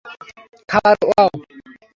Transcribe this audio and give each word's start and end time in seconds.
খাবার- 0.69 0.95
ওয়াও! 1.07 1.29